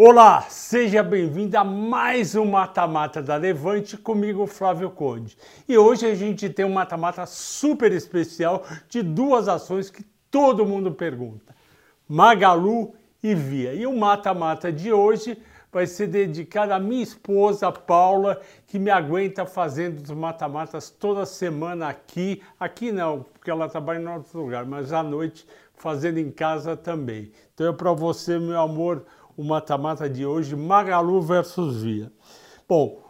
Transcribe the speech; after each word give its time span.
Olá, 0.00 0.42
seja 0.42 1.02
bem-vindo 1.02 1.58
a 1.58 1.64
mais 1.64 2.36
um 2.36 2.44
Mata-Mata 2.44 3.20
da 3.20 3.34
Levante 3.34 3.96
comigo, 3.96 4.46
Flávio 4.46 4.90
Conde. 4.90 5.36
E 5.68 5.76
hoje 5.76 6.06
a 6.06 6.14
gente 6.14 6.48
tem 6.48 6.64
um 6.64 6.72
mata-mata 6.72 7.26
super 7.26 7.90
especial 7.90 8.62
de 8.88 9.02
duas 9.02 9.48
ações 9.48 9.90
que 9.90 10.04
todo 10.30 10.64
mundo 10.64 10.92
pergunta: 10.92 11.52
Magalu 12.08 12.94
e 13.20 13.34
Via. 13.34 13.74
E 13.74 13.88
o 13.88 13.96
mata-mata 13.98 14.70
de 14.70 14.92
hoje 14.92 15.36
vai 15.72 15.84
ser 15.84 16.06
dedicado 16.06 16.72
à 16.72 16.78
minha 16.78 17.02
esposa 17.02 17.72
Paula, 17.72 18.40
que 18.68 18.78
me 18.78 18.92
aguenta 18.92 19.44
fazendo 19.44 20.00
os 20.00 20.12
mata-matas 20.12 20.90
toda 20.90 21.26
semana 21.26 21.88
aqui. 21.88 22.40
Aqui 22.60 22.92
não, 22.92 23.26
porque 23.32 23.50
ela 23.50 23.68
trabalha 23.68 23.98
em 23.98 24.06
outro 24.06 24.42
lugar, 24.42 24.64
mas 24.64 24.92
à 24.92 25.02
noite 25.02 25.44
fazendo 25.74 26.18
em 26.18 26.30
casa 26.30 26.76
também. 26.76 27.32
Então 27.52 27.66
é 27.66 27.72
para 27.72 27.92
você, 27.92 28.38
meu 28.38 28.60
amor 28.60 29.04
o 29.38 29.44
mata-mata 29.44 30.10
de 30.10 30.26
hoje, 30.26 30.56
Magalu 30.56 31.22
versus 31.22 31.80
Via. 31.80 32.10
Bom, 32.68 33.00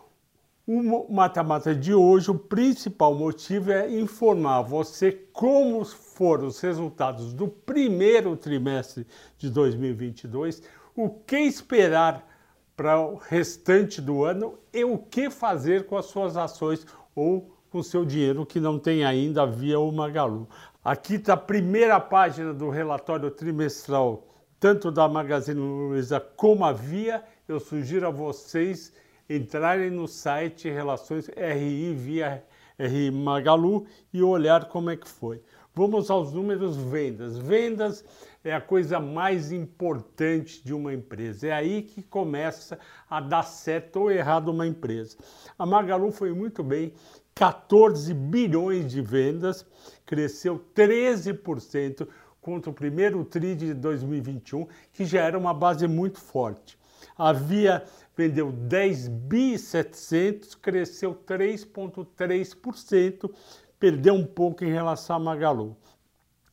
o 0.66 1.10
mata-mata 1.10 1.74
de 1.74 1.94
hoje, 1.94 2.30
o 2.30 2.38
principal 2.38 3.14
motivo 3.14 3.72
é 3.72 3.90
informar 3.90 4.60
você 4.60 5.10
como 5.32 5.82
foram 5.86 6.48
os 6.48 6.60
resultados 6.60 7.32
do 7.32 7.48
primeiro 7.48 8.36
trimestre 8.36 9.06
de 9.38 9.48
2022, 9.48 10.62
o 10.94 11.08
que 11.08 11.38
esperar 11.38 12.28
para 12.76 13.00
o 13.00 13.14
restante 13.14 13.98
do 14.02 14.22
ano 14.22 14.58
e 14.70 14.84
o 14.84 14.98
que 14.98 15.30
fazer 15.30 15.86
com 15.86 15.96
as 15.96 16.04
suas 16.04 16.36
ações 16.36 16.86
ou 17.14 17.56
com 17.70 17.82
seu 17.82 18.04
dinheiro 18.04 18.44
que 18.44 18.60
não 18.60 18.78
tem 18.78 19.02
ainda 19.02 19.46
via 19.46 19.80
o 19.80 19.90
Magalu. 19.90 20.46
Aqui 20.84 21.14
está 21.14 21.32
a 21.32 21.38
primeira 21.38 21.98
página 21.98 22.52
do 22.52 22.68
relatório 22.68 23.30
trimestral 23.30 24.28
tanto 24.60 24.90
da 24.90 25.08
Magazine 25.08 25.60
Luiza 25.60 26.20
como 26.20 26.64
a 26.64 26.72
Via, 26.72 27.22
eu 27.46 27.60
sugiro 27.60 28.06
a 28.06 28.10
vocês 28.10 28.92
entrarem 29.28 29.90
no 29.90 30.08
site 30.08 30.68
Relações 30.68 31.28
RI 31.28 31.94
via 31.94 32.44
RI 32.78 33.10
Magalu 33.10 33.86
e 34.12 34.22
olhar 34.22 34.66
como 34.66 34.90
é 34.90 34.96
que 34.96 35.08
foi. 35.08 35.42
Vamos 35.74 36.10
aos 36.10 36.32
números 36.32 36.76
vendas. 36.76 37.38
Vendas 37.38 38.04
é 38.42 38.52
a 38.52 38.60
coisa 38.60 38.98
mais 38.98 39.52
importante 39.52 40.64
de 40.64 40.74
uma 40.74 40.92
empresa. 40.92 41.48
É 41.48 41.52
aí 41.52 41.82
que 41.82 42.02
começa 42.02 42.78
a 43.08 43.20
dar 43.20 43.44
certo 43.44 44.00
ou 44.00 44.10
errado 44.10 44.48
uma 44.48 44.66
empresa. 44.66 45.16
A 45.56 45.64
Magalu 45.64 46.10
foi 46.10 46.32
muito 46.32 46.64
bem, 46.64 46.92
14 47.34 48.12
bilhões 48.12 48.90
de 48.90 49.00
vendas, 49.00 49.64
cresceu 50.04 50.60
13%, 50.74 52.08
contra 52.48 52.70
o 52.70 52.74
primeiro 52.74 53.22
TRI 53.26 53.54
de 53.54 53.74
2021, 53.74 54.66
que 54.90 55.04
já 55.04 55.20
era 55.20 55.38
uma 55.38 55.52
base 55.52 55.86
muito 55.86 56.18
forte. 56.18 56.78
A 57.14 57.30
Via 57.30 57.84
vendeu 58.16 58.50
10 58.50 59.08
bi 59.08 59.58
700, 59.58 60.54
cresceu 60.54 61.14
3,3%, 61.14 63.30
perdeu 63.78 64.14
um 64.14 64.24
pouco 64.24 64.64
em 64.64 64.72
relação 64.72 65.16
a 65.16 65.18
Magalu. 65.18 65.76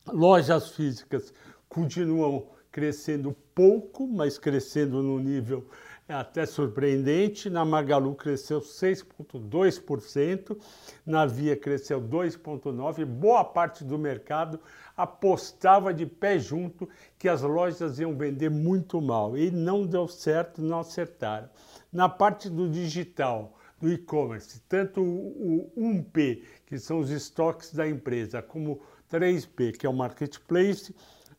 Lojas 0.06 0.72
físicas 0.72 1.34
continuam 1.70 2.50
crescendo 2.70 3.34
pouco, 3.56 4.06
mas 4.06 4.38
crescendo 4.38 5.02
no 5.02 5.18
nível 5.18 5.66
até 6.10 6.46
surpreendente. 6.46 7.50
Na 7.50 7.66
Magalu 7.66 8.14
cresceu 8.16 8.60
6,2%, 8.60 10.58
na 11.06 11.26
Via 11.26 11.56
cresceu 11.56 12.02
2,9%. 12.02 13.06
Boa 13.06 13.46
parte 13.46 13.86
do 13.86 13.98
mercado 13.98 14.60
apostava 14.96 15.94
de 15.94 16.06
pé 16.06 16.40
junto 16.40 16.88
que 17.18 17.28
as 17.28 17.42
lojas 17.42 18.00
iam 18.00 18.16
vender 18.16 18.50
muito 18.50 19.02
mal 19.02 19.38
e 19.38 19.52
não 19.52 19.86
deu 19.86 20.08
certo, 20.08 20.62
não 20.62 20.80
acertaram. 20.80 21.50
Na 21.92 22.08
parte 22.08 22.50
do 22.50 22.70
digital, 22.70 23.58
do 23.80 23.92
e-commerce, 23.92 24.62
tanto 24.70 25.02
o 25.02 25.72
1P, 25.78 26.44
que 26.66 26.80
são 26.80 27.00
os 27.00 27.10
estoques 27.10 27.74
da 27.74 27.88
empresa, 27.88 28.42
como 28.42 28.82
3P, 29.12 29.78
que 29.78 29.86
é 29.86 29.90
o 29.90 29.94
marketplace, 29.94 30.96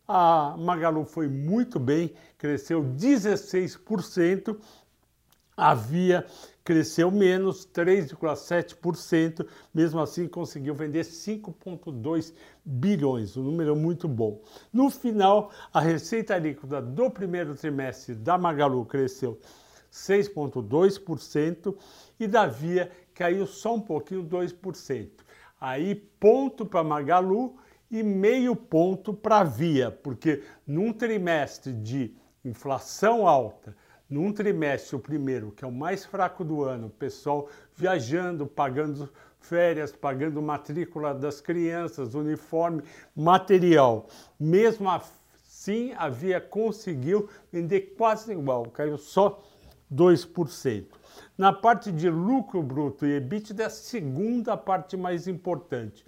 a 0.07 0.55
Magalu 0.59 1.05
foi 1.05 1.29
muito 1.29 1.81
bem, 1.81 2.15
cresceu 2.39 2.83
16%, 2.83 4.57
a 5.57 5.75
Via 5.75 6.27
cresceu 6.67 7.13
menos 7.13 7.65
3,7%, 7.65 9.47
mesmo 9.73 10.01
assim 10.01 10.27
conseguiu 10.27 10.75
vender 10.75 11.05
5,2 11.05 12.35
bilhões, 12.65 13.37
um 13.37 13.45
número 13.45 13.77
muito 13.77 14.09
bom. 14.09 14.43
No 14.73 14.91
final, 14.91 15.53
a 15.73 15.81
receita 15.81 16.37
líquida 16.37 16.83
do 16.83 17.09
primeiro 17.09 17.55
trimestre 17.55 18.17
da 18.17 18.37
Magalu 18.37 18.85
cresceu 18.85 19.39
6,2% 19.93 21.77
e 22.19 22.27
da 22.27 22.49
Via 22.49 22.91
caiu 23.15 23.47
só 23.47 23.77
um 23.77 23.81
pouquinho, 23.81 24.25
2%. 24.25 25.09
Aí, 25.61 25.95
ponto 25.95 26.67
para 26.67 26.83
Magalu 26.83 27.57
e 27.89 28.03
meio 28.03 28.57
ponto 28.57 29.15
para 29.15 29.45
Via, 29.45 29.93
porque 29.93 30.43
num 30.67 30.93
trimestre 30.93 31.73
de 31.73 32.13
inflação 32.45 33.29
alta, 33.29 33.77
num 34.09 34.33
trimestre, 34.33 34.97
o 34.97 35.01
primeiro, 35.01 35.51
que 35.51 35.65
é 35.65 35.69
o 35.69 35.73
mais 35.73 36.05
fraco 36.05 36.45
do 36.45 36.63
ano, 36.63 36.87
o 36.87 36.91
pessoal 36.91 37.49
viajando, 37.75 38.47
pagando 38.47 39.09
férias, 39.41 39.93
pagando 39.93 40.41
matrícula 40.41 41.15
das 41.15 41.41
crianças, 41.41 42.15
uniforme, 42.15 42.83
material. 43.15 44.09
Mesmo 44.39 44.89
assim, 44.89 45.93
a 45.97 46.09
Via 46.09 46.41
conseguiu 46.41 47.29
vender 47.53 47.95
quase 47.97 48.33
igual, 48.33 48.67
caiu 48.67 48.99
só 48.99 49.43
2%. 49.93 50.87
Na 51.37 51.53
parte 51.53 51.93
de 51.93 52.09
lucro 52.09 52.63
bruto 52.63 53.07
e 53.07 53.17
EBITDA, 53.17 53.65
é 53.65 53.67
a 53.67 53.71
segunda 53.71 54.57
parte 54.57 54.97
mais 54.97 55.29
importante. 55.29 56.05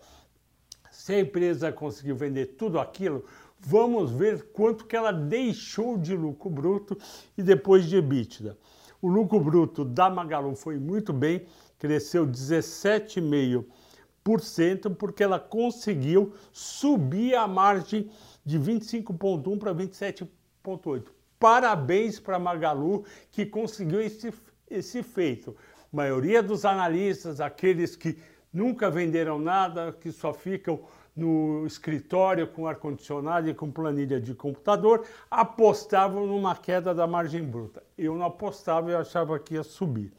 Se 0.90 1.14
a 1.14 1.20
empresa 1.20 1.72
conseguiu 1.72 2.16
vender 2.16 2.46
tudo 2.58 2.78
aquilo, 2.78 3.24
vamos 3.60 4.10
ver 4.10 4.50
quanto 4.52 4.84
que 4.84 4.96
ela 4.96 5.12
deixou 5.12 5.96
de 5.98 6.16
lucro 6.16 6.50
bruto 6.50 6.98
e 7.36 7.42
depois 7.42 7.86
de 7.86 7.96
EBITDA. 7.96 8.56
O 9.00 9.06
lucro 9.08 9.38
bruto 9.40 9.84
da 9.84 10.10
Magalu 10.10 10.56
foi 10.56 10.76
muito 10.78 11.12
bem, 11.12 11.46
cresceu 11.78 12.26
17,5%, 12.26 14.96
porque 14.96 15.22
ela 15.22 15.38
conseguiu 15.38 16.32
subir 16.52 17.36
a 17.36 17.46
margem 17.46 18.10
de 18.44 18.58
25,1% 18.58 19.58
para 19.58 19.72
27,8%. 19.74 21.04
Parabéns 21.38 22.18
para 22.18 22.38
Magalu 22.38 23.04
que 23.30 23.44
conseguiu 23.46 24.00
esse, 24.00 24.34
esse 24.68 25.04
feito. 25.04 25.56
A 25.92 25.96
maioria 25.96 26.42
dos 26.42 26.64
analistas, 26.64 27.40
aqueles 27.40 27.94
que 27.94 28.18
nunca 28.52 28.90
venderam 28.90 29.38
nada, 29.38 29.92
que 29.92 30.10
só 30.10 30.34
ficam 30.34 30.80
no 31.18 31.66
escritório 31.66 32.46
com 32.46 32.66
ar-condicionado 32.66 33.48
e 33.48 33.54
com 33.54 33.70
planilha 33.70 34.20
de 34.20 34.34
computador, 34.34 35.04
apostavam 35.30 36.26
numa 36.26 36.54
queda 36.54 36.94
da 36.94 37.06
margem 37.06 37.42
bruta. 37.42 37.82
Eu 37.96 38.14
não 38.14 38.26
apostava, 38.26 38.90
eu 38.90 38.98
achava 38.98 39.38
que 39.38 39.54
ia 39.54 39.62
subir. 39.62 40.12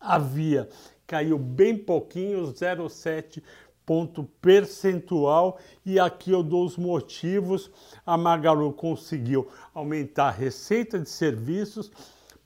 A 0.00 0.18
Via 0.18 0.68
caiu 1.06 1.38
bem 1.38 1.76
pouquinho, 1.76 2.42
0,7 2.42 3.42
ponto 3.86 4.24
percentual 4.42 5.58
e 5.84 6.00
aqui 6.00 6.32
eu 6.32 6.42
dou 6.42 6.64
os 6.64 6.76
motivos. 6.76 7.70
A 8.04 8.16
Magalu 8.16 8.72
conseguiu 8.72 9.48
aumentar 9.72 10.26
a 10.26 10.32
receita 10.32 10.98
de 10.98 11.08
serviços, 11.08 11.92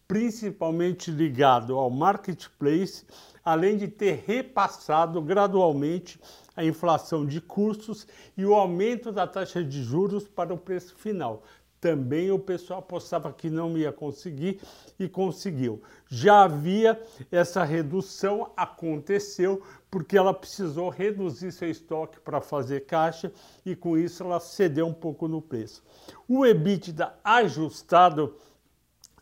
principalmente 0.07 1.11
ligado 1.11 1.77
ao 1.77 1.89
marketplace, 1.89 3.07
além 3.43 3.79
de 3.79 3.89
ter 3.89 4.23
repassado 4.27 5.23
gradualmente 5.23 6.21
a 6.61 6.65
inflação 6.65 7.25
de 7.25 7.41
custos 7.41 8.07
e 8.37 8.45
o 8.45 8.55
aumento 8.55 9.11
da 9.11 9.27
taxa 9.27 9.65
de 9.65 9.83
juros 9.83 10.29
para 10.29 10.53
o 10.53 10.59
preço 10.59 10.95
final. 10.95 11.43
Também 11.81 12.31
o 12.31 12.39
pessoal 12.39 12.81
apostava 12.81 13.33
que 13.33 13.49
não 13.49 13.79
ia 13.79 13.91
conseguir 13.91 14.61
e 14.99 15.09
conseguiu. 15.09 15.83
Já 16.07 16.43
havia 16.43 17.01
essa 17.33 17.65
redução, 17.65 18.53
aconteceu 18.55 19.63
porque 19.91 20.19
ela 20.19 20.35
precisou 20.35 20.91
reduzir 20.91 21.51
seu 21.51 21.71
estoque 21.71 22.21
para 22.21 22.43
fazer 22.43 22.81
caixa 22.81 23.33
e 23.65 23.75
com 23.75 23.97
isso 23.97 24.23
ela 24.23 24.39
cedeu 24.39 24.87
um 24.87 24.93
pouco 24.93 25.27
no 25.27 25.41
preço. 25.41 25.83
O 26.29 26.45
EBITDA 26.45 27.15
ajustado 27.25 28.37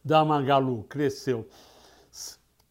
da 0.05 0.25
Magalu 0.25 0.83
cresceu 0.89 1.47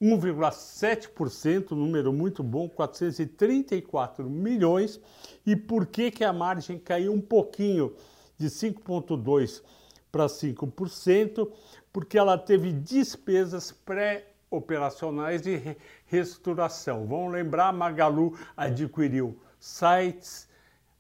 1,7%, 0.02 1.72
número 1.72 2.14
muito 2.14 2.44
bom, 2.44 2.70
434 2.70 4.30
milhões. 4.30 5.00
E 5.46 5.56
por 5.56 5.88
que, 5.88 6.12
que 6.12 6.24
a 6.24 6.32
margem 6.32 6.78
caiu 6.78 7.14
um 7.14 7.22
pouquinho 7.22 7.96
de 8.38 8.48
5,2% 8.48 9.64
para 10.12 10.28
5%? 10.28 11.52
Porque 11.92 12.18
ela 12.18 12.38
teve 12.38 12.72
despesas 12.72 13.72
pré-operacionais 13.72 15.42
de 15.42 15.76
reestruturação. 16.06 17.08
Vamos 17.08 17.34
lembrar, 17.34 17.74
Magalu 17.74 18.38
adquiriu 18.56 19.40
sites, 19.60 20.48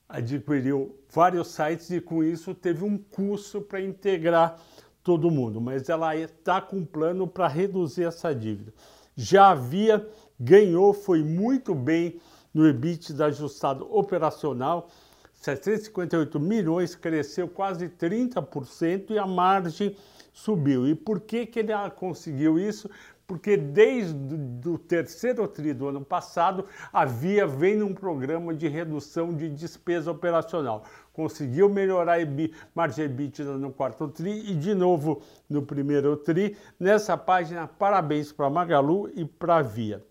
adquiriu 0.10 0.98
vários 1.10 1.50
sites 1.50 1.92
e 1.92 2.02
com 2.02 2.24
isso 2.24 2.56
teve 2.56 2.84
um 2.84 2.98
custo 2.98 3.62
para 3.62 3.80
integrar 3.80 4.60
todo 5.08 5.32
mundo, 5.32 5.62
mas 5.62 5.88
ela 5.88 6.14
está 6.18 6.60
com 6.60 6.80
um 6.80 6.86
plano 6.86 7.26
para 7.26 7.48
reduzir 7.48 8.04
essa 8.04 8.36
dívida. 8.36 8.74
Já 9.16 9.52
havia, 9.52 10.06
ganhou, 10.38 10.94
foi 10.94 11.24
muito 11.24 11.74
bem 11.74 12.20
no 12.54 12.68
EBITDA 12.68 13.28
ajustado 13.28 13.88
operacional, 13.90 14.90
758 15.32 16.38
milhões, 16.42 16.94
cresceu 16.94 17.48
quase 17.48 17.88
30% 17.88 19.12
e 19.12 19.18
a 19.18 19.26
margem 19.26 19.96
subiu. 20.34 20.86
E 20.86 20.94
por 20.94 21.22
que, 21.22 21.46
que 21.46 21.60
ele 21.60 21.72
conseguiu 21.96 22.60
isso? 22.60 22.90
Porque 23.28 23.58
desde 23.58 24.70
o 24.70 24.78
terceiro 24.78 25.46
tri 25.50 25.74
do 25.74 25.90
ano 25.90 26.00
passado 26.04 26.66
havia 26.94 27.46
vem 27.46 27.84
um 27.84 27.94
programa 27.94 28.54
de 28.54 28.70
redução 28.70 29.36
de 29.36 29.50
despesa 29.50 30.10
operacional. 30.10 30.86
Conseguiu 31.12 31.68
melhorar 31.68 32.22
a 32.22 32.26
margem 32.74 33.04
EBITDA 33.04 33.58
no 33.58 33.74
quarto 33.74 34.08
tri 34.08 34.50
e 34.50 34.56
de 34.56 34.74
novo 34.74 35.22
no 35.50 35.62
primeiro 35.62 36.16
tri. 36.16 36.56
Nessa 36.80 37.18
página, 37.18 37.68
parabéns 37.68 38.32
para 38.32 38.50
Magalu 38.50 39.10
e 39.14 39.26
para 39.26 39.62
Via. 39.62 40.02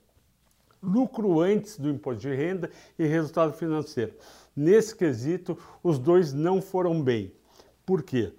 Lucro 0.82 1.40
antes 1.40 1.78
do 1.78 1.88
imposto 1.88 2.20
de 2.20 2.34
renda 2.34 2.70
e 2.98 3.06
resultado 3.06 3.54
financeiro. 3.54 4.12
Nesse 4.54 4.94
quesito, 4.94 5.56
os 5.82 5.98
dois 5.98 6.34
não 6.34 6.60
foram 6.60 7.02
bem. 7.02 7.32
Por 7.86 8.02
quê? 8.02 8.34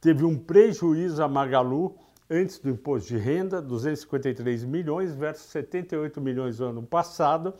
Teve 0.00 0.24
um 0.24 0.38
prejuízo 0.38 1.20
a 1.20 1.28
Magalu 1.28 1.96
antes 2.32 2.58
do 2.58 2.70
imposto 2.70 3.08
de 3.08 3.18
renda, 3.18 3.60
253 3.60 4.64
milhões 4.64 5.14
versus 5.14 5.50
78 5.50 6.20
milhões 6.20 6.58
no 6.58 6.66
ano 6.68 6.82
passado, 6.82 7.54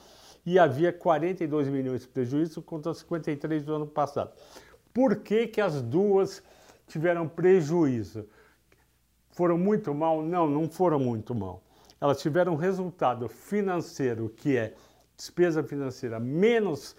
e 0.46 0.58
havia 0.58 0.92
42 0.92 1.68
milhões 1.68 2.00
de 2.00 2.08
prejuízo 2.08 2.62
contra 2.62 2.94
53 2.94 3.62
do 3.62 3.74
ano 3.74 3.86
passado. 3.86 4.32
Por 4.92 5.16
que, 5.16 5.46
que 5.46 5.60
as 5.60 5.82
duas 5.82 6.42
tiveram 6.86 7.28
prejuízo? 7.28 8.26
Foram 9.30 9.58
muito 9.58 9.94
mal? 9.94 10.22
Não, 10.22 10.48
não 10.48 10.68
foram 10.68 10.98
muito 10.98 11.34
mal. 11.34 11.62
Elas 12.00 12.20
tiveram 12.20 12.56
resultado 12.56 13.28
financeiro 13.28 14.30
que 14.30 14.56
é 14.56 14.74
despesa 15.16 15.62
financeira 15.62 16.18
menos 16.18 16.96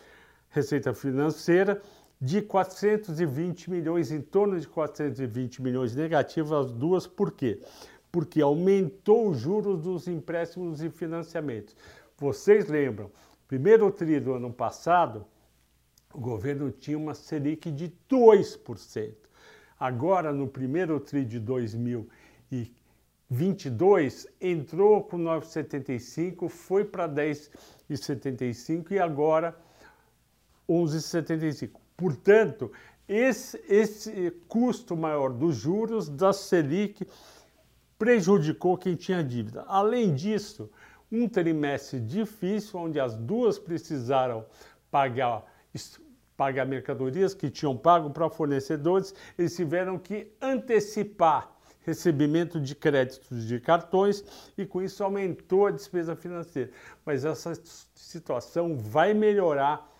receita 0.49 0.93
financeira 0.93 1.81
de 2.23 2.41
420 2.41 3.69
milhões, 3.69 4.09
em 4.09 4.21
torno 4.21 4.57
de 4.57 4.65
420 4.65 5.61
milhões 5.61 5.93
negativos 5.93 6.53
as 6.53 6.71
duas, 6.71 7.05
por 7.05 7.33
quê? 7.33 7.59
Porque 8.09 8.41
aumentou 8.41 9.27
os 9.27 9.39
juros 9.39 9.81
dos 9.81 10.07
empréstimos 10.07 10.81
e 10.81 10.89
financiamentos. 10.89 11.75
Vocês 12.17 12.67
lembram, 12.67 13.11
primeiro 13.45 13.91
tri 13.91 14.21
do 14.21 14.31
ano 14.31 14.53
passado, 14.53 15.25
o 16.13 16.19
governo 16.21 16.71
tinha 16.71 16.97
uma 16.97 17.13
Selic 17.13 17.69
de 17.69 17.91
2%. 18.09 19.15
Agora, 19.77 20.31
no 20.31 20.47
primeiro 20.47 21.01
tri 21.01 21.25
de 21.25 21.41
2022, 21.41 24.27
entrou 24.39 25.03
com 25.03 25.17
9,75, 25.17 26.47
foi 26.47 26.85
para 26.85 27.09
10,75 27.09 28.91
e 28.91 28.99
agora 28.99 29.53
11,75. 30.69 31.82
Portanto, 31.95 32.71
esse, 33.07 33.61
esse 33.67 34.31
custo 34.47 34.95
maior 34.95 35.31
dos 35.31 35.55
juros 35.55 36.09
da 36.09 36.33
Selic 36.33 37.07
prejudicou 37.97 38.77
quem 38.77 38.95
tinha 38.95 39.23
dívida. 39.23 39.63
Além 39.67 40.13
disso, 40.13 40.69
um 41.11 41.27
trimestre 41.27 41.99
difícil, 41.99 42.79
onde 42.79 42.99
as 42.99 43.15
duas 43.15 43.59
precisaram 43.59 44.45
pagar, 44.89 45.45
pagar 46.35 46.65
mercadorias 46.65 47.33
que 47.33 47.49
tinham 47.49 47.77
pago 47.77 48.09
para 48.09 48.29
fornecedores, 48.29 49.13
eles 49.37 49.55
tiveram 49.55 49.99
que 49.99 50.31
antecipar 50.41 51.53
recebimento 51.81 52.59
de 52.59 52.73
créditos 52.75 53.45
de 53.45 53.59
cartões 53.59 54.23
e 54.57 54.65
com 54.65 54.81
isso 54.81 55.03
aumentou 55.03 55.67
a 55.67 55.71
despesa 55.71 56.15
financeira. 56.15 56.71
Mas 57.05 57.25
essa 57.25 57.53
situação 57.93 58.77
vai 58.77 59.13
melhorar 59.13 59.92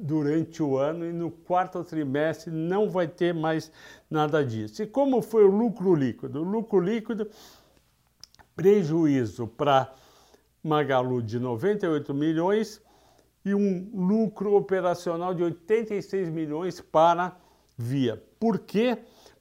durante 0.00 0.62
o 0.62 0.76
ano 0.78 1.04
e 1.04 1.12
no 1.12 1.30
quarto 1.30 1.82
trimestre 1.82 2.50
não 2.50 2.88
vai 2.88 3.08
ter 3.08 3.34
mais 3.34 3.72
nada 4.10 4.44
disso. 4.44 4.82
E 4.82 4.86
como 4.86 5.20
foi 5.20 5.44
o 5.44 5.50
lucro 5.50 5.94
líquido? 5.94 6.40
O 6.40 6.44
lucro 6.44 6.80
líquido, 6.80 7.28
prejuízo 8.54 9.46
para 9.46 9.92
Magalu 10.62 11.22
de 11.22 11.38
98 11.38 12.12
milhões 12.12 12.80
e 13.44 13.54
um 13.54 13.90
lucro 13.94 14.54
operacional 14.54 15.34
de 15.34 15.42
86 15.42 16.28
milhões 16.28 16.80
para 16.80 17.36
Via. 17.76 18.22
Por 18.38 18.58
quê? 18.58 18.98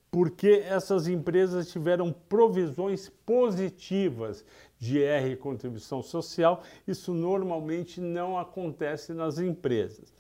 Porque 0.10 0.64
essas 0.66 1.08
empresas 1.08 1.70
tiveram 1.70 2.14
provisões 2.30 3.10
positivas 3.26 4.46
de 4.80 5.04
R 5.04 5.36
contribuição 5.36 6.02
social, 6.02 6.64
isso 6.88 7.14
normalmente 7.14 8.00
não 8.00 8.40
acontece 8.40 9.14
nas 9.14 9.38
empresas. 9.38 10.14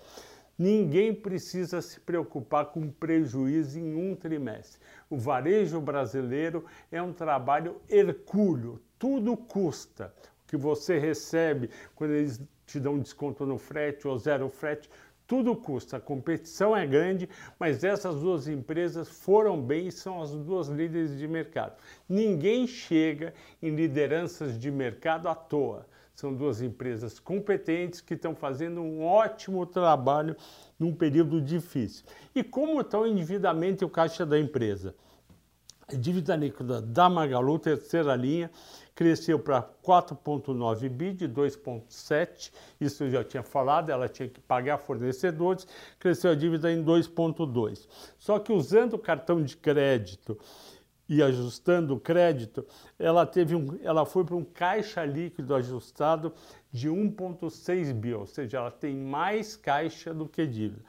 Ninguém 0.57 1.15
precisa 1.15 1.81
se 1.81 2.01
preocupar 2.01 2.65
com 2.65 2.91
prejuízo 2.91 3.79
em 3.79 3.95
um 3.95 4.13
trimestre. 4.13 4.81
O 5.09 5.17
varejo 5.17 5.79
brasileiro 5.79 6.65
é 6.91 7.01
um 7.01 7.13
trabalho 7.13 7.77
hercúleo, 7.89 8.81
tudo 8.99 9.37
custa. 9.37 10.13
O 10.43 10.49
que 10.49 10.57
você 10.57 10.99
recebe 10.99 11.69
quando 11.95 12.11
eles 12.11 12.41
te 12.65 12.79
dão 12.79 12.99
desconto 12.99 13.45
no 13.45 13.57
frete 13.57 14.05
ou 14.07 14.17
zero 14.17 14.49
frete, 14.49 14.89
tudo 15.29 15.55
custa. 15.55 15.97
A 15.97 15.99
competição 16.01 16.75
é 16.75 16.87
grande, 16.87 17.29
mas 17.59 17.83
essas 17.83 18.19
duas 18.19 18.47
empresas 18.47 19.07
foram 19.07 19.61
bem 19.61 19.87
e 19.87 19.91
são 19.91 20.19
as 20.19 20.31
duas 20.31 20.67
líderes 20.67 21.15
de 21.15 21.27
mercado. 21.27 21.77
Ninguém 22.09 22.65
chega 22.65 23.31
em 23.61 23.75
lideranças 23.75 24.59
de 24.59 24.71
mercado 24.71 25.29
à 25.29 25.35
toa. 25.35 25.85
São 26.15 26.33
duas 26.33 26.63
empresas 26.63 27.19
competentes 27.19 28.01
que 28.01 28.15
estão 28.15 28.35
fazendo 28.35 28.81
um 28.81 29.05
ótimo 29.05 29.67
trabalho 29.67 30.35
num 30.79 30.93
período 30.93 31.39
difícil. 31.39 32.05
E 32.33 32.43
como 32.43 32.81
está 32.81 32.99
o 32.99 33.05
endividamento 33.05 33.83
e 33.83 33.85
o 33.85 33.89
caixa 33.89 34.25
da 34.25 34.37
empresa? 34.39 34.95
Dívida 35.97 36.35
líquida 36.35 36.81
da 36.81 37.09
Magalu, 37.09 37.57
terceira 37.57 38.15
linha, 38.15 38.51
cresceu 38.93 39.39
para 39.39 39.63
4,9 39.83 40.89
bi 40.89 41.13
de 41.13 41.27
2,7. 41.27 42.51
Isso 42.79 43.05
eu 43.05 43.09
já 43.09 43.23
tinha 43.23 43.41
falado, 43.41 43.89
ela 43.89 44.07
tinha 44.07 44.27
que 44.27 44.39
pagar 44.39 44.77
fornecedores, 44.77 45.65
cresceu 45.97 46.31
a 46.31 46.35
dívida 46.35 46.71
em 46.71 46.83
2,2. 46.83 47.87
Só 48.17 48.37
que 48.39 48.51
usando 48.51 48.93
o 48.93 48.99
cartão 48.99 49.41
de 49.41 49.55
crédito 49.55 50.37
e 51.07 51.23
ajustando 51.23 51.95
o 51.95 51.99
crédito, 51.99 52.65
ela, 52.99 53.25
teve 53.25 53.55
um, 53.55 53.79
ela 53.81 54.05
foi 54.05 54.23
para 54.23 54.35
um 54.35 54.43
caixa 54.43 55.03
líquido 55.03 55.55
ajustado 55.55 56.33
de 56.71 56.87
1,6 56.87 57.93
bi, 57.93 58.13
ou 58.13 58.27
seja, 58.27 58.57
ela 58.57 58.69
tem 58.69 58.95
mais 58.95 59.55
caixa 59.55 60.13
do 60.13 60.27
que 60.27 60.45
dívida. 60.45 60.83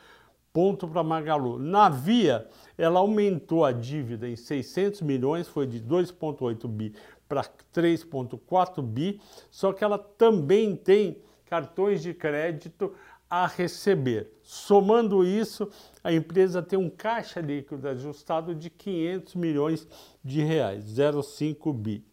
Ponto 0.52 0.88
para 0.88 1.04
Magalu. 1.04 1.58
Na 1.58 1.88
Via, 1.88 2.48
ela 2.76 3.00
aumentou 3.00 3.64
a 3.64 3.72
dívida 3.72 4.28
em 4.28 4.34
600 4.34 5.00
milhões, 5.02 5.46
foi 5.46 5.66
de 5.66 5.80
2,8 5.80 6.66
bi 6.66 6.94
para 7.28 7.44
3,4 7.72 8.82
bi, 8.82 9.20
só 9.50 9.72
que 9.72 9.84
ela 9.84 9.96
também 9.96 10.74
tem 10.74 11.18
cartões 11.44 12.02
de 12.02 12.12
crédito 12.12 12.92
a 13.28 13.46
receber. 13.46 14.32
Somando 14.42 15.24
isso, 15.24 15.70
a 16.02 16.12
empresa 16.12 16.60
tem 16.60 16.76
um 16.76 16.90
caixa 16.90 17.40
líquido 17.40 17.86
ajustado 17.86 18.52
de 18.52 18.68
500 18.68 19.36
milhões 19.36 19.88
de 20.24 20.42
reais, 20.42 20.84
0,5 20.84 21.72
bi. 21.72 22.04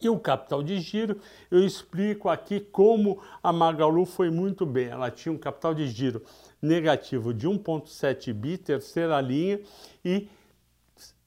E 0.00 0.08
o 0.08 0.18
capital 0.18 0.62
de 0.62 0.78
giro, 0.80 1.20
eu 1.50 1.64
explico 1.64 2.28
aqui 2.28 2.60
como 2.60 3.20
a 3.42 3.52
Magalu 3.52 4.04
foi 4.04 4.30
muito 4.30 4.64
bem. 4.64 4.86
Ela 4.86 5.10
tinha 5.10 5.32
um 5.32 5.38
capital 5.38 5.74
de 5.74 5.88
giro 5.88 6.22
negativo 6.62 7.34
de 7.34 7.48
1,7 7.48 8.32
bi, 8.32 8.56
terceira 8.56 9.20
linha, 9.20 9.60
e 10.04 10.28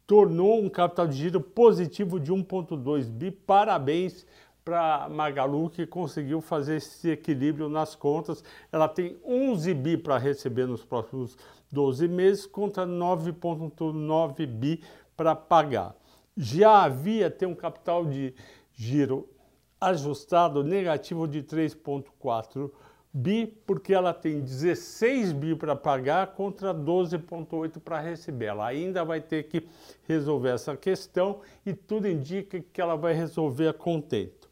tornou 0.08 0.62
um 0.62 0.70
capital 0.70 1.08
de 1.08 1.18
giro 1.18 1.42
positivo 1.42 2.20
de 2.20 2.32
1,2 2.32 3.10
bi. 3.10 3.30
Parabéns 3.30 4.26
para 4.64 5.10
Magalu 5.10 5.70
que 5.70 5.86
conseguiu 5.86 6.40
fazer 6.40 6.78
esse 6.78 7.10
equilíbrio 7.10 7.68
nas 7.68 7.96
contas. 7.96 8.44
Ela 8.72 8.88
tem 8.88 9.18
11 9.26 9.74
bi 9.74 9.98
para 9.98 10.18
receber 10.18 10.66
nos 10.66 10.86
próximos 10.86 11.38
12 11.72 12.08
meses 12.08 12.46
contra 12.46 12.86
9,9 12.86 14.46
bi 14.46 14.82
para 15.18 15.36
pagar. 15.36 15.96
Já 16.38 16.84
havia 16.84 17.30
ter 17.30 17.46
um 17.46 17.56
capital 17.56 18.06
de 18.06 18.34
giro 18.82 19.30
ajustado 19.80 20.64
negativo 20.64 21.28
de 21.28 21.44
3,4 21.44 22.72
bi, 23.14 23.46
porque 23.46 23.94
ela 23.94 24.12
tem 24.12 24.42
16 24.42 25.34
bi 25.34 25.56
para 25.56 25.76
pagar 25.76 26.34
contra 26.34 26.74
12,8 26.74 27.80
para 27.80 28.00
receber. 28.00 28.46
Ela 28.46 28.66
ainda 28.66 29.06
vai 29.06 29.22
ter 29.22 29.44
que 29.44 29.68
resolver 30.08 30.50
essa 30.50 30.76
questão 30.76 31.42
e 31.64 31.74
tudo 31.74 32.08
indica 32.08 32.60
que 32.60 32.82
ela 32.82 32.96
vai 32.96 33.14
resolver 33.14 33.68
a 33.68 33.74
contento 33.74 34.50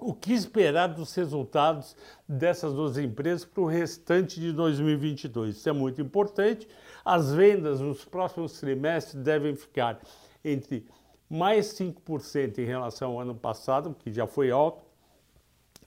o 0.00 0.14
que 0.14 0.32
esperar 0.32 0.88
dos 0.88 1.12
resultados 1.14 1.96
dessas 2.28 2.72
duas 2.72 2.96
empresas 2.96 3.44
para 3.44 3.62
o 3.62 3.66
restante 3.66 4.38
de 4.40 4.52
2022. 4.52 5.56
Isso 5.56 5.68
é 5.68 5.72
muito 5.72 6.00
importante. 6.00 6.68
As 7.04 7.32
vendas 7.32 7.80
nos 7.80 8.04
próximos 8.04 8.60
trimestres 8.60 9.20
devem 9.20 9.56
ficar 9.56 10.00
entre 10.44 10.86
mais 11.28 11.66
5% 11.74 12.58
em 12.58 12.64
relação 12.64 13.12
ao 13.12 13.20
ano 13.20 13.34
passado, 13.34 13.94
que 13.98 14.12
já 14.12 14.26
foi 14.26 14.50
alto, 14.50 14.82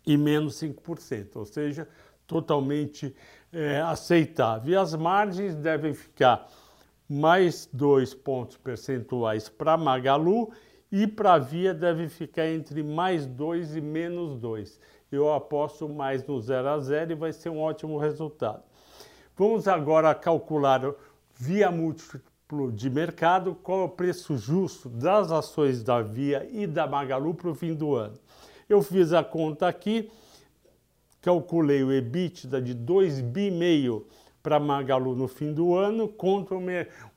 e 0.05 0.17
menos 0.17 0.55
5%, 0.61 1.35
ou 1.35 1.45
seja, 1.45 1.87
totalmente 2.25 3.15
é, 3.51 3.81
aceitável. 3.81 4.73
E 4.73 4.75
as 4.75 4.95
margens 4.95 5.55
devem 5.55 5.93
ficar 5.93 6.47
mais 7.07 7.67
2 7.71 8.13
pontos 8.13 8.57
percentuais 8.57 9.49
para 9.49 9.77
Magalu 9.77 10.51
e 10.91 11.05
para 11.05 11.37
Via 11.37 11.73
deve 11.73 12.07
ficar 12.07 12.47
entre 12.47 12.83
mais 12.83 13.25
2 13.25 13.75
e 13.75 13.81
menos 13.81 14.37
2. 14.37 14.79
Eu 15.11 15.33
aposto 15.33 15.89
mais 15.89 16.25
no 16.25 16.39
0 16.39 16.67
a 16.67 16.79
0 16.79 17.11
e 17.11 17.15
vai 17.15 17.33
ser 17.33 17.49
um 17.49 17.59
ótimo 17.59 17.97
resultado. 17.97 18.63
Vamos 19.35 19.67
agora 19.67 20.15
calcular 20.15 20.93
via 21.37 21.69
múltiplo 21.71 22.30
de 22.71 22.89
mercado 22.89 23.55
qual 23.55 23.81
é 23.81 23.83
o 23.85 23.89
preço 23.89 24.37
justo 24.37 24.89
das 24.89 25.31
ações 25.31 25.81
da 25.81 26.01
Via 26.01 26.47
e 26.51 26.67
da 26.67 26.85
Magalu 26.85 27.33
para 27.33 27.49
o 27.49 27.55
fim 27.55 27.73
do 27.73 27.95
ano. 27.95 28.15
Eu 28.67 28.81
fiz 28.81 29.13
a 29.13 29.23
conta 29.23 29.67
aqui, 29.67 30.11
calculei 31.21 31.83
o 31.83 31.91
EBITDA 31.91 32.61
de 32.61 32.75
2,5 32.75 33.21
bi 33.21 33.51
para 34.43 34.59
Magalu 34.59 35.15
no 35.15 35.27
fim 35.27 35.53
do 35.53 35.75
ano, 35.75 36.07
contra 36.07 36.55
o, 36.55 36.61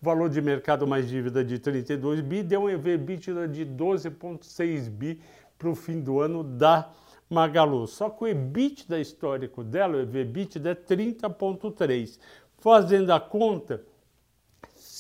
valor 0.01 0.29
de 0.29 0.41
mercado 0.41 0.87
mais 0.87 1.09
dívida 1.09 1.45
de 1.45 1.59
32 1.59 2.21
bi, 2.21 2.43
deu 2.43 2.63
um 2.63 2.71
EBITDA 2.71 3.49
de 3.49 3.67
12,6 3.67 4.89
bi 4.89 5.21
para 5.59 5.69
o 5.69 5.75
fim 5.75 6.01
do 6.01 6.21
ano 6.21 6.45
da 6.45 6.91
Magalu. 7.29 7.87
Só 7.87 8.11
que 8.11 8.25
o 8.25 8.27
EBITDA 8.29 9.01
histórico 9.01 9.65
dela, 9.65 9.97
o 9.97 10.01
EBITDA 10.01 10.71
é 10.71 10.75
30,3. 10.75 12.19
Fazendo 12.59 13.11
a 13.11 13.21
conta, 13.21 13.83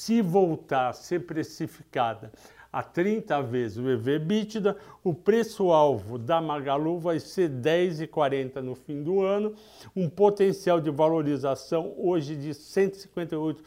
se 0.04 0.20
voltar 0.20 0.90
a 0.90 0.92
ser 0.92 1.20
precificada 1.20 2.30
a 2.70 2.82
30 2.82 3.40
vezes 3.40 3.78
o 3.78 3.88
EV/EBITDA, 3.88 4.76
o 5.02 5.14
preço-alvo 5.14 6.18
da 6.18 6.42
Magalu 6.42 6.98
vai 6.98 7.18
ser 7.18 7.48
10,40 7.48 8.60
no 8.60 8.74
fim 8.74 9.02
do 9.02 9.22
ano, 9.22 9.54
um 9.96 10.06
potencial 10.10 10.78
de 10.78 10.90
valorização 10.90 11.94
hoje 11.96 12.36
de 12.36 12.50
158%. 12.50 13.62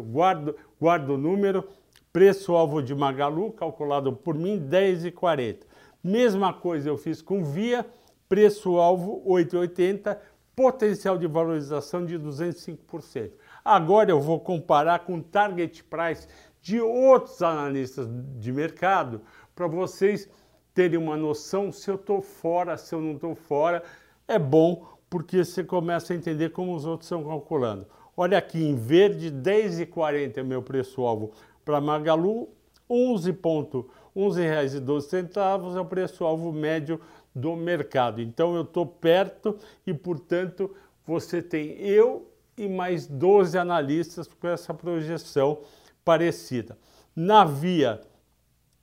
Guardo, 0.00 0.56
guardo 0.80 1.10
o 1.10 1.18
número, 1.18 1.68
preço-alvo 2.12 2.82
de 2.82 2.92
Magalu, 2.92 3.52
calculado 3.52 4.12
por 4.12 4.34
mim, 4.34 4.58
10,40. 4.58 5.58
Mesma 6.02 6.52
coisa 6.52 6.88
eu 6.88 6.98
fiz 6.98 7.22
com 7.22 7.44
Via, 7.44 7.86
preço-alvo 8.28 9.22
8,80, 9.24 10.18
potencial 10.56 11.16
de 11.16 11.28
valorização 11.28 12.04
de 12.04 12.18
205%. 12.18 13.30
Agora 13.64 14.10
eu 14.10 14.20
vou 14.20 14.40
comparar 14.40 15.00
com 15.00 15.20
target 15.20 15.84
price 15.84 16.26
de 16.60 16.80
outros 16.80 17.42
analistas 17.42 18.08
de 18.38 18.52
mercado 18.52 19.20
para 19.54 19.66
vocês 19.66 20.28
terem 20.74 20.98
uma 20.98 21.16
noção 21.16 21.70
se 21.70 21.90
eu 21.90 21.96
estou 21.96 22.20
fora, 22.20 22.76
se 22.76 22.94
eu 22.94 23.00
não 23.00 23.12
estou 23.12 23.34
fora. 23.34 23.82
É 24.26 24.38
bom 24.38 24.86
porque 25.10 25.44
você 25.44 25.62
começa 25.62 26.12
a 26.12 26.16
entender 26.16 26.50
como 26.50 26.74
os 26.74 26.86
outros 26.86 27.06
estão 27.06 27.24
calculando. 27.24 27.86
Olha 28.16 28.38
aqui, 28.38 28.62
em 28.62 28.74
verde, 28.74 29.30
10,40 29.30 30.38
é 30.38 30.42
meu 30.42 30.62
preço-alvo 30.62 31.32
para 31.64 31.80
Magalu, 31.80 32.48
11,12 32.88 33.86
11,12 34.16 35.76
é 35.76 35.80
o 35.80 35.84
preço-alvo 35.84 36.52
médio 36.52 37.00
do 37.34 37.56
mercado. 37.56 38.20
Então 38.20 38.54
eu 38.54 38.62
estou 38.62 38.86
perto 38.86 39.56
e, 39.86 39.94
portanto, 39.94 40.74
você 41.06 41.40
tem 41.40 41.78
eu 41.78 42.30
e 42.56 42.68
mais 42.68 43.06
12 43.06 43.56
analistas 43.56 44.28
com 44.28 44.48
essa 44.48 44.74
projeção 44.74 45.60
parecida. 46.04 46.76
Na 47.14 47.44
Via, 47.44 48.00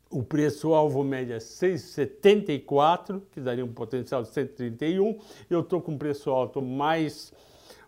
o 0.09 0.23
preço-alvo 0.23 1.03
médio 1.03 1.35
é 1.35 1.37
6,74, 1.37 3.21
que 3.31 3.39
daria 3.39 3.63
um 3.63 3.73
potencial 3.73 4.23
de 4.23 4.29
131. 4.29 5.19
Eu 5.49 5.59
estou 5.61 5.81
com 5.81 5.97
preço 5.97 6.31
alto 6.31 6.61
mais, 6.61 7.31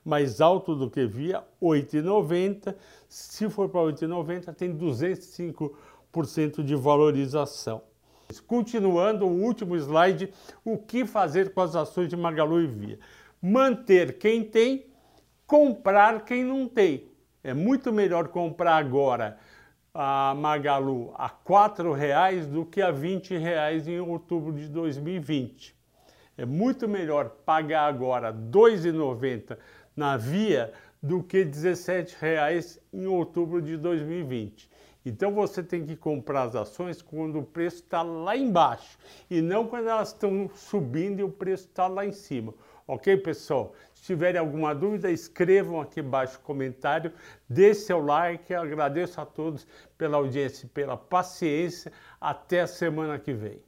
mais 0.05 0.39
alto 0.39 0.75
do 0.75 0.89
que 0.89 1.05
Via, 1.05 1.43
8,90. 1.61 2.75
Se 3.09 3.50
for 3.50 3.69
para 3.69 3.81
8,90, 3.81 4.53
tem 4.53 4.75
205% 4.75 6.63
de 6.63 6.75
valorização. 6.75 7.81
Continuando, 8.47 9.25
o 9.25 9.41
último 9.43 9.75
slide, 9.75 10.31
o 10.63 10.77
que 10.77 11.05
fazer 11.05 11.53
com 11.53 11.61
as 11.61 11.75
ações 11.75 12.07
de 12.07 12.15
Magalu 12.15 12.61
e 12.61 12.67
Via? 12.67 13.00
Manter 13.41 14.17
quem 14.19 14.43
tem, 14.43 14.85
comprar 15.51 16.24
quem 16.24 16.46
não 16.46 16.65
tem. 16.65 17.12
É 17.43 17.53
muito 17.53 17.91
melhor 17.91 18.29
comprar 18.29 18.77
agora 18.77 19.38
a 19.93 20.34
Magalu 20.34 21.13
a 21.17 21.27
R$ 21.27 21.93
reais 21.93 22.48
do 22.48 22.65
que 22.65 22.81
a 22.81 22.89
R$ 22.89 23.22
reais 23.38 23.86
em 23.86 24.00
outubro 24.00 24.53
de 24.53 24.70
2020. 24.70 25.75
É 26.38 26.46
muito 26.46 26.88
melhor 26.88 27.31
pagar 27.46 27.88
agora 27.88 28.31
R$ 28.31 28.38
2,90 28.50 29.58
na 29.93 30.15
Via 30.15 30.72
do 31.03 31.22
que 31.22 31.39
R$ 31.39 31.50
17,00 31.50 32.79
em 32.93 33.05
outubro 33.08 33.62
de 33.62 33.75
2020. 33.75 34.71
Então 35.05 35.34
você 35.34 35.63
tem 35.63 35.86
que 35.86 35.96
comprar 35.96 36.43
as 36.43 36.55
ações 36.55 37.01
quando 37.01 37.39
o 37.39 37.43
preço 37.43 37.77
está 37.77 38.01
lá 38.03 38.38
embaixo 38.38 38.98
e 39.29 39.41
não 39.41 39.67
quando 39.67 39.89
elas 39.89 40.10
estão 40.10 40.50
subindo 40.53 41.20
e 41.20 41.24
o 41.24 41.29
preço 41.29 41.67
está 41.67 41.88
lá 41.88 42.05
em 42.05 42.12
cima. 42.12 42.53
Ok, 42.88 43.17
pessoal? 43.17 43.74
Se 43.93 44.03
tiverem 44.03 44.39
alguma 44.39 44.75
dúvida, 44.75 45.10
escrevam 45.10 45.79
aqui 45.79 46.01
embaixo 46.01 46.38
o 46.38 46.41
comentário, 46.41 47.13
dê 47.50 47.74
seu 47.74 48.03
like, 48.03 48.53
agradeço 48.53 49.22
a 49.22 49.25
todos 49.25 49.65
pela 49.98 50.17
audiência 50.17 50.65
e 50.65 50.70
pela 50.70 50.98
paciência. 50.98 51.91
Até 52.20 52.62
a 52.62 52.67
semana 52.67 53.17
que 53.17 53.34
vem. 53.34 53.62